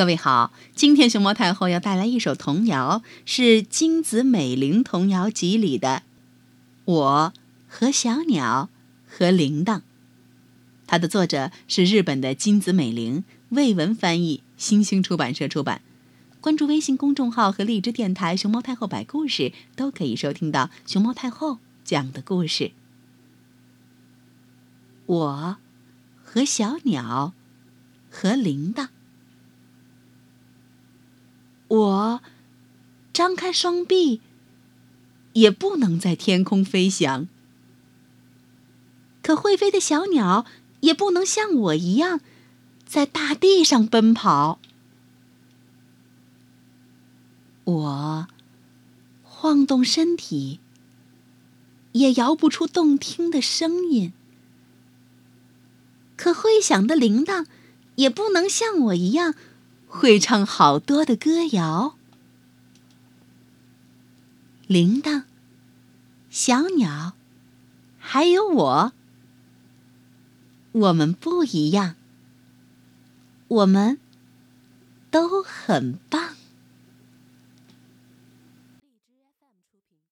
[0.00, 6.04] 各位好，今天熊猫太后要带来一首童谣，是金子美玲童谣集里的
[6.90, 7.34] 《我
[7.68, 8.70] 和小鸟
[9.06, 9.76] 和铃铛》。
[10.86, 15.82] 它的作者是日本的金子美玲，魏文翻译，新兴出版社出版。
[16.40, 22.72] 关注微信公众号和荔枝电台“熊猫太后摆故事”，都可以收听到熊猫太后讲的故事。
[25.04, 25.58] 我
[26.24, 27.34] 和小鸟
[28.10, 28.88] 和铃铛。
[31.70, 32.20] 我
[33.12, 34.20] 张开双臂，
[35.34, 37.28] 也不能在天空飞翔。
[39.22, 40.44] 可会飞的小鸟
[40.80, 42.20] 也不能像我一样，
[42.84, 44.58] 在大地上奔跑。
[47.62, 48.26] 我
[49.22, 50.58] 晃动身体，
[51.92, 54.12] 也摇不出动听的声音。
[56.16, 57.46] 可会响的铃铛
[57.94, 59.36] 也不能像我一样。
[59.92, 61.96] 会唱好多的歌谣，
[64.68, 65.24] 铃铛、
[66.30, 67.14] 小鸟，
[67.98, 68.92] 还有我，
[70.70, 71.96] 我们不一样，
[73.48, 73.98] 我们
[75.10, 76.19] 都很棒。